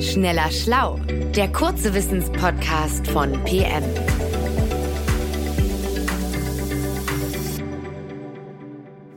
[0.00, 1.00] Schneller Schlau,
[1.34, 3.82] der kurze Wissenspodcast von PM.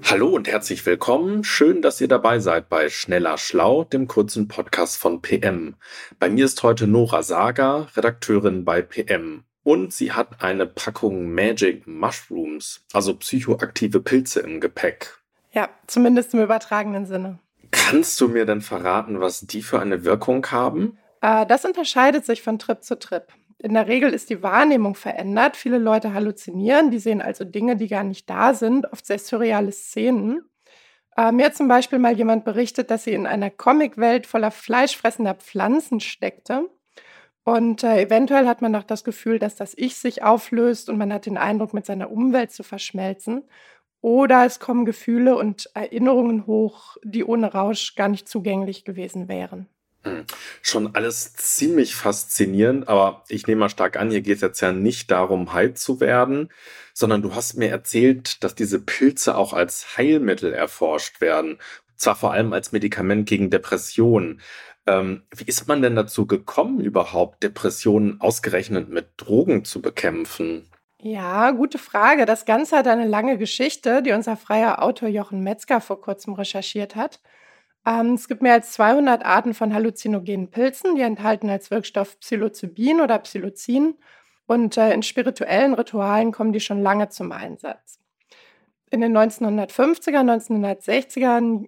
[0.03, 1.43] Hallo und herzlich willkommen.
[1.43, 5.75] Schön, dass ihr dabei seid bei Schneller Schlau, dem kurzen Podcast von PM.
[6.17, 9.43] Bei mir ist heute Nora Sager, Redakteurin bei PM.
[9.61, 15.19] Und sie hat eine Packung Magic Mushrooms, also psychoaktive Pilze im Gepäck.
[15.51, 17.37] Ja, zumindest im übertragenen Sinne.
[17.81, 20.97] Kannst du mir denn verraten, was die für eine Wirkung haben?
[21.21, 23.27] Äh, das unterscheidet sich von Trip zu Trip.
[23.57, 25.55] In der Regel ist die Wahrnehmung verändert.
[25.55, 29.71] Viele Leute halluzinieren, die sehen also Dinge, die gar nicht da sind, oft sehr surreale
[29.71, 30.41] Szenen.
[31.17, 35.35] Äh, mir hat zum Beispiel mal jemand berichtet, dass sie in einer Comicwelt voller fleischfressender
[35.35, 36.69] Pflanzen steckte.
[37.43, 41.11] Und äh, eventuell hat man auch das Gefühl, dass das Ich sich auflöst und man
[41.11, 43.43] hat den Eindruck, mit seiner Umwelt zu verschmelzen.
[44.01, 49.67] Oder es kommen Gefühle und Erinnerungen hoch, die ohne Rausch gar nicht zugänglich gewesen wären.
[50.03, 50.25] Hm.
[50.63, 54.71] Schon alles ziemlich faszinierend, aber ich nehme mal stark an, hier geht es jetzt ja
[54.71, 56.49] nicht darum, high zu werden,
[56.93, 61.59] sondern du hast mir erzählt, dass diese Pilze auch als Heilmittel erforscht werden.
[61.95, 64.41] Zwar vor allem als Medikament gegen Depressionen.
[64.87, 70.70] Ähm, wie ist man denn dazu gekommen, überhaupt Depressionen ausgerechnet mit Drogen zu bekämpfen?
[71.03, 72.25] Ja, gute Frage.
[72.25, 76.95] Das Ganze hat eine lange Geschichte, die unser freier Autor Jochen Metzger vor kurzem recherchiert
[76.95, 77.19] hat.
[77.87, 83.01] Ähm, es gibt mehr als 200 Arten von halluzinogenen Pilzen, die enthalten als Wirkstoff Psilocybin
[83.01, 83.95] oder Psilocin.
[84.45, 87.99] Und äh, in spirituellen Ritualen kommen die schon lange zum Einsatz.
[88.91, 91.67] In den 1950er, 1960ern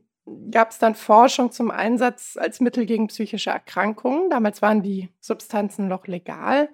[0.51, 4.29] gab es dann Forschung zum Einsatz als Mittel gegen psychische Erkrankungen.
[4.29, 6.69] Damals waren die Substanzen noch legal.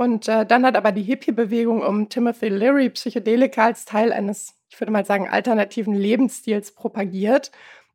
[0.00, 4.80] Und äh, dann hat aber die Hippie-Bewegung um Timothy Leary Psychedelika als Teil eines, ich
[4.80, 7.50] würde mal sagen, alternativen Lebensstils propagiert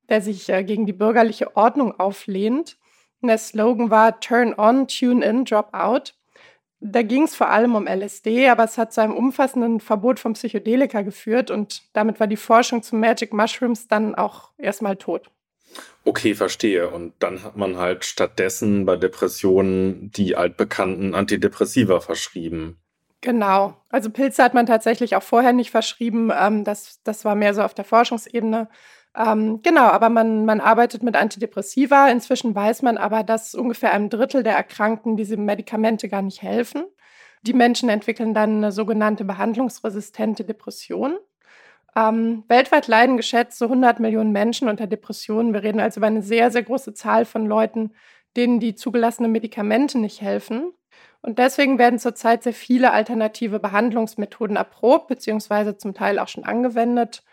[0.07, 2.77] der sich äh, gegen die bürgerliche Ordnung auflehnt.
[3.21, 6.13] Und der Slogan war Turn on, Tune in, Drop out.
[6.79, 10.33] Da ging es vor allem um LSD, aber es hat zu einem umfassenden Verbot von
[10.33, 15.31] Psychedelika geführt und damit war die Forschung zu Magic Mushrooms dann auch erstmal tot.
[16.05, 16.89] Okay, verstehe.
[16.89, 22.77] Und dann hat man halt stattdessen bei Depressionen die altbekannten Antidepressiva verschrieben.
[23.21, 23.75] Genau.
[23.89, 26.31] Also Pilze hat man tatsächlich auch vorher nicht verschrieben.
[26.39, 28.69] Ähm, das, das war mehr so auf der Forschungsebene.
[29.15, 32.07] Ähm, genau, aber man, man arbeitet mit Antidepressiva.
[32.09, 36.85] Inzwischen weiß man aber, dass ungefähr einem Drittel der Erkrankten diese Medikamente gar nicht helfen.
[37.41, 41.17] Die Menschen entwickeln dann eine sogenannte behandlungsresistente Depression.
[41.95, 45.53] Ähm, weltweit leiden geschätzt so 100 Millionen Menschen unter Depressionen.
[45.53, 47.93] Wir reden also über eine sehr, sehr große Zahl von Leuten,
[48.35, 50.73] denen die zugelassenen Medikamente nicht helfen.
[51.21, 57.23] Und deswegen werden zurzeit sehr viele alternative Behandlungsmethoden erprobt, beziehungsweise zum Teil auch schon angewendet.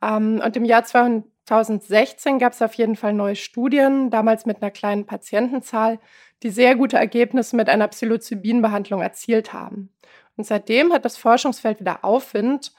[0.00, 4.70] Ähm, und im Jahr 2016 gab es auf jeden Fall neue Studien, damals mit einer
[4.70, 5.98] kleinen Patientenzahl,
[6.42, 9.92] die sehr gute Ergebnisse mit einer Psilocybin-Behandlung erzielt haben.
[10.36, 12.72] Und seitdem hat das Forschungsfeld wieder Aufwind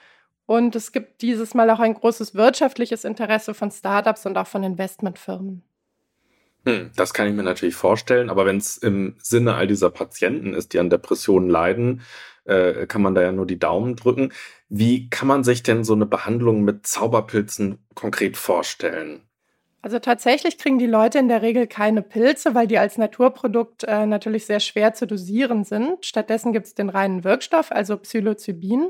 [0.45, 4.63] und es gibt dieses Mal auch ein großes wirtschaftliches Interesse von Startups und auch von
[4.63, 5.63] Investmentfirmen.
[6.65, 10.53] Hm, das kann ich mir natürlich vorstellen, aber wenn es im Sinne all dieser Patienten
[10.53, 12.01] ist, die an Depressionen leiden,
[12.45, 14.31] äh, kann man da ja nur die Daumen drücken.
[14.69, 19.21] Wie kann man sich denn so eine Behandlung mit Zauberpilzen konkret vorstellen?
[19.83, 24.07] Also tatsächlich kriegen die Leute in der Regel keine Pilze, weil die als Naturprodukt äh,
[24.07, 26.03] natürlich sehr schwer zu dosieren sind.
[26.03, 28.89] Stattdessen gibt es den reinen Wirkstoff, also Psilocybin.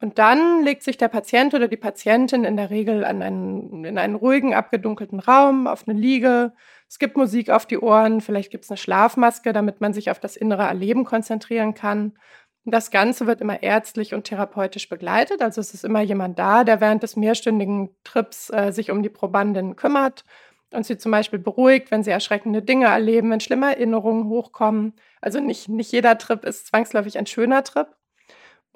[0.00, 3.98] Und dann legt sich der Patient oder die Patientin in der Regel an einen, in
[3.98, 6.52] einen ruhigen, abgedunkelten Raum, auf eine Liege.
[6.88, 10.20] Es gibt Musik auf die Ohren, vielleicht gibt es eine Schlafmaske, damit man sich auf
[10.20, 12.16] das innere Erleben konzentrieren kann.
[12.64, 15.42] Das Ganze wird immer ärztlich und therapeutisch begleitet.
[15.42, 19.08] Also es ist immer jemand da, der während des mehrstündigen Trips äh, sich um die
[19.08, 20.24] Probandin kümmert
[20.72, 24.94] und sie zum Beispiel beruhigt, wenn sie erschreckende Dinge erleben, wenn schlimme Erinnerungen hochkommen.
[25.20, 27.88] Also nicht, nicht jeder Trip ist zwangsläufig ein schöner Trip.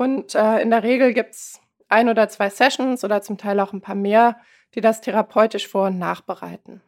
[0.02, 3.72] Und äh, in der Regel gibt es ein oder zwei Sessions oder zum Teil auch
[3.72, 4.36] ein paar mehr,
[4.74, 6.82] die das therapeutisch vor- und nachbereiten.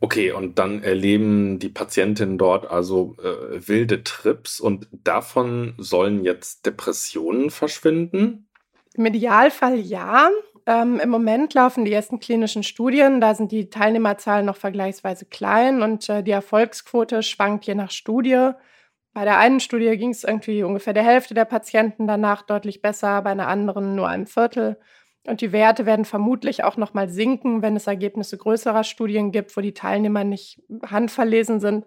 [0.00, 6.66] Okay, und dann erleben die Patientinnen dort also äh, wilde Trips und davon sollen jetzt
[6.66, 8.48] Depressionen verschwinden?
[8.94, 10.30] Im Idealfall ja.
[10.66, 13.20] Ähm, Im Moment laufen die ersten klinischen Studien.
[13.20, 18.50] Da sind die Teilnehmerzahlen noch vergleichsweise klein und äh, die Erfolgsquote schwankt je nach Studie.
[19.14, 23.20] Bei der einen Studie ging es irgendwie ungefähr der Hälfte der Patienten danach deutlich besser,
[23.22, 24.78] bei einer anderen nur einem Viertel.
[25.26, 29.56] Und die Werte werden vermutlich auch noch mal sinken, wenn es Ergebnisse größerer Studien gibt,
[29.56, 31.86] wo die Teilnehmer nicht handverlesen sind.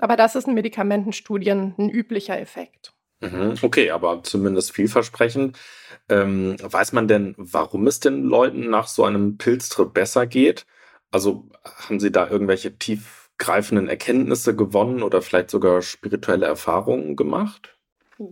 [0.00, 2.92] Aber das ist in Medikamentenstudien ein üblicher Effekt.
[3.20, 5.58] Mhm, okay, aber zumindest vielversprechend.
[6.08, 10.66] Ähm, weiß man denn, warum es den Leuten nach so einem Pilztrip besser geht?
[11.12, 17.76] Also haben Sie da irgendwelche tief tiefgreifenden Erkenntnisse gewonnen oder vielleicht sogar spirituelle Erfahrungen gemacht?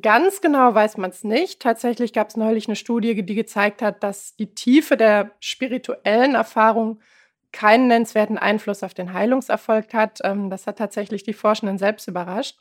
[0.02, 1.60] Ganz genau weiß man es nicht.
[1.60, 7.00] Tatsächlich gab es neulich eine Studie, die gezeigt hat, dass die Tiefe der spirituellen Erfahrung
[7.50, 10.20] keinen nennenswerten Einfluss auf den Heilungserfolg hat.
[10.22, 12.58] Ähm, das hat tatsächlich die Forschenden selbst überrascht.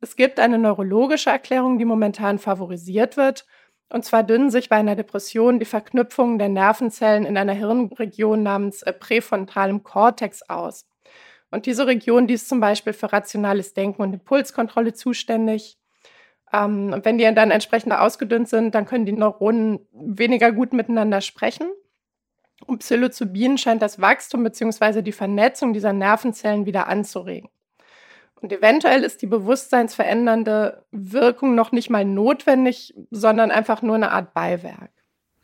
[0.00, 3.46] Es gibt eine neurologische Erklärung, die momentan favorisiert wird.
[3.88, 8.82] Und zwar dünnen sich bei einer Depression die Verknüpfungen der Nervenzellen in einer Hirnregion namens
[8.82, 10.86] äh, präfrontalem Kortex aus.
[11.54, 15.78] Und diese Region, die ist zum Beispiel für rationales Denken und Impulskontrolle zuständig.
[16.52, 21.20] Ähm, und wenn die dann entsprechend ausgedünnt sind, dann können die Neuronen weniger gut miteinander
[21.20, 21.68] sprechen.
[22.66, 25.02] Und Psilocybin scheint das Wachstum bzw.
[25.02, 27.48] die Vernetzung dieser Nervenzellen wieder anzuregen.
[28.34, 34.34] Und eventuell ist die bewusstseinsverändernde Wirkung noch nicht mal notwendig, sondern einfach nur eine Art
[34.34, 34.90] Beiwerk.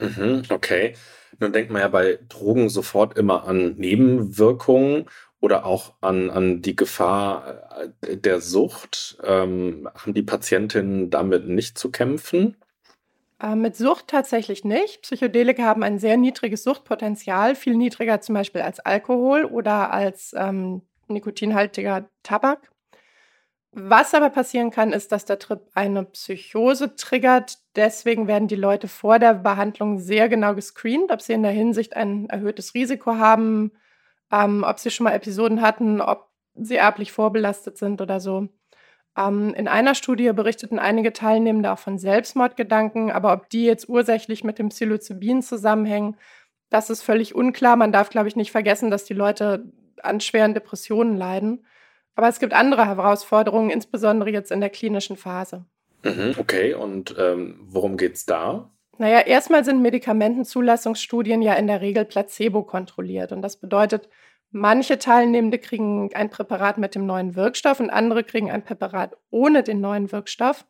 [0.01, 0.95] Mhm, okay.
[1.39, 5.07] Nun denkt man ja bei Drogen sofort immer an Nebenwirkungen
[5.41, 9.19] oder auch an, an die Gefahr äh, der Sucht.
[9.25, 12.57] Ähm, haben die Patientinnen damit nicht zu kämpfen?
[13.43, 15.03] Äh, mit Sucht tatsächlich nicht.
[15.03, 20.83] Psychedelika haben ein sehr niedriges Suchtpotenzial, viel niedriger zum Beispiel als Alkohol oder als ähm,
[21.09, 22.71] nikotinhaltiger Tabak.
[23.73, 27.59] Was aber passieren kann, ist, dass der Trip eine Psychose triggert.
[27.77, 31.95] Deswegen werden die Leute vor der Behandlung sehr genau gescreent, ob sie in der Hinsicht
[31.97, 33.71] ein erhöhtes Risiko haben,
[34.33, 38.49] ähm, ob sie schon mal Episoden hatten, ob sie erblich vorbelastet sind oder so.
[39.17, 44.45] Ähm, in einer Studie berichteten einige Teilnehmende auch von Selbstmordgedanken, aber ob die jetzt ursächlich
[44.45, 46.17] mit dem Psilocybin zusammenhängen,
[46.71, 47.77] das ist völlig unklar.
[47.77, 49.65] Man darf, glaube ich, nicht vergessen, dass die Leute
[50.03, 51.67] an schweren Depressionen leiden.
[52.15, 55.65] Aber es gibt andere Herausforderungen, insbesondere jetzt in der klinischen Phase.
[56.05, 58.71] Mhm, okay, und ähm, worum geht es da?
[59.01, 63.33] Naja, erstmal sind Medikamentenzulassungsstudien ja in der Regel placebo kontrolliert.
[63.33, 64.11] Und das bedeutet,
[64.51, 69.63] manche Teilnehmende kriegen ein Präparat mit dem neuen Wirkstoff und andere kriegen ein Präparat ohne
[69.63, 70.67] den neuen Wirkstoff.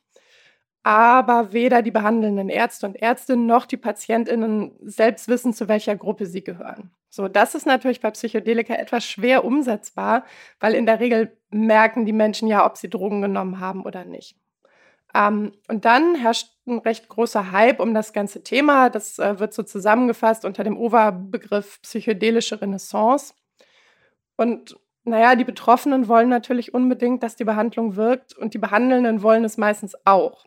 [0.84, 6.26] Aber weder die behandelnden Ärzte und Ärztinnen noch die PatientInnen selbst wissen, zu welcher Gruppe
[6.26, 6.92] sie gehören.
[7.08, 10.24] So, das ist natürlich bei Psychedelika etwas schwer umsetzbar,
[10.60, 14.36] weil in der Regel merken die Menschen ja, ob sie Drogen genommen haben oder nicht.
[15.14, 18.90] Ähm, und dann herrscht ein recht großer Hype um das ganze Thema.
[18.90, 23.34] Das äh, wird so zusammengefasst unter dem Oberbegriff psychedelische Renaissance.
[24.36, 29.44] Und naja, die Betroffenen wollen natürlich unbedingt, dass die Behandlung wirkt und die Behandelnden wollen
[29.44, 30.44] es meistens auch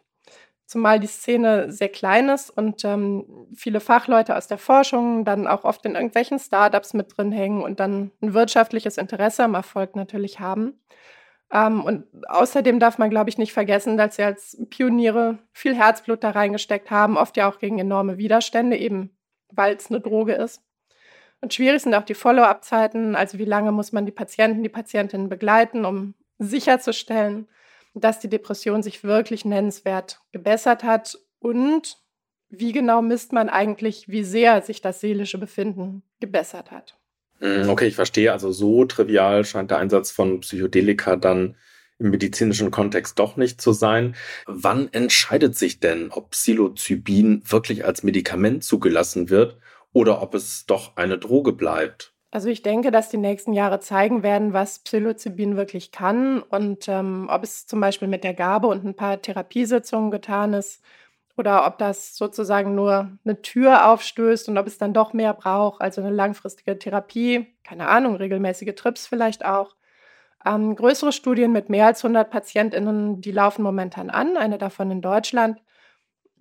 [0.66, 3.26] zumal die Szene sehr klein ist und ähm,
[3.56, 7.80] viele Fachleute aus der Forschung dann auch oft in irgendwelchen Startups mit drin hängen und
[7.80, 10.80] dann ein wirtschaftliches Interesse am Erfolg natürlich haben.
[11.54, 16.24] Ähm, und außerdem darf man, glaube ich, nicht vergessen, dass sie als Pioniere viel Herzblut
[16.24, 19.16] da reingesteckt haben, oft ja auch gegen enorme Widerstände, eben
[19.52, 20.64] weil es eine Droge ist.
[21.42, 25.30] Und schwierig sind auch die Follow-up-Zeiten, also wie lange muss man die Patienten, die Patientinnen
[25.30, 27.48] begleiten, um sicherzustellen,
[27.94, 32.00] dass die Depression sich wirklich nennenswert gebessert hat und
[32.50, 36.98] wie genau misst man eigentlich, wie sehr sich das seelische Befinden gebessert hat.
[37.44, 38.32] Hm, okay, ich verstehe.
[38.32, 41.58] Also so trivial scheint der Einsatz von Psychedelika dann
[42.00, 44.16] im medizinischen Kontext doch nicht zu sein.
[44.48, 49.58] Wann entscheidet sich denn, ob Psilocybin wirklich als Medikament zugelassen wird
[49.92, 52.14] oder ob es doch eine Droge bleibt?
[52.32, 57.28] Also ich denke, dass die nächsten Jahre zeigen werden, was Psilocybin wirklich kann und ähm,
[57.30, 60.82] ob es zum Beispiel mit der Gabe und ein paar Therapiesitzungen getan ist
[61.38, 65.82] oder ob das sozusagen nur eine Tür aufstößt und ob es dann doch mehr braucht,
[65.82, 69.76] also eine langfristige Therapie, keine Ahnung, regelmäßige Trips vielleicht auch.
[70.46, 75.02] Ähm, größere Studien mit mehr als 100 PatientInnen, die laufen momentan an, eine davon in
[75.02, 75.62] Deutschland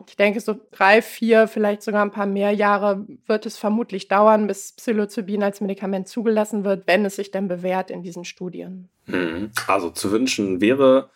[0.09, 4.47] ich denke, so drei, vier, vielleicht sogar ein paar mehr Jahre wird es vermutlich dauern,
[4.47, 8.89] bis Psilocybin als Medikament zugelassen wird, wenn es sich denn bewährt in diesen Studien.
[9.07, 9.51] Hm.
[9.67, 11.11] Also zu wünschen wäre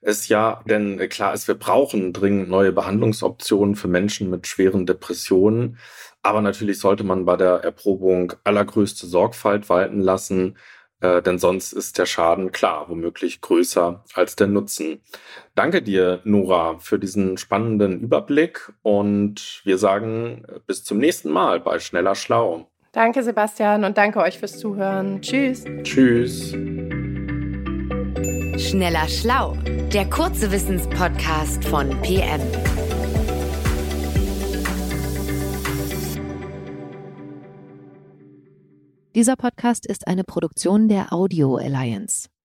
[0.00, 5.78] es ja, denn klar ist, wir brauchen dringend neue Behandlungsoptionen für Menschen mit schweren Depressionen.
[6.22, 10.56] Aber natürlich sollte man bei der Erprobung allergrößte Sorgfalt walten lassen
[11.00, 15.02] äh, denn sonst ist der Schaden klar, womöglich größer als der Nutzen.
[15.54, 21.60] Danke dir, Nora, für diesen spannenden Überblick und wir sagen äh, bis zum nächsten Mal
[21.60, 22.70] bei Schneller Schlau.
[22.92, 25.20] Danke, Sebastian, und danke euch fürs Zuhören.
[25.20, 25.64] Tschüss.
[25.82, 26.56] Tschüss.
[28.58, 29.54] Schneller Schlau,
[29.92, 32.40] der kurze Wissenspodcast von PM.
[39.14, 42.28] Dieser Podcast ist eine Produktion der Audio Alliance.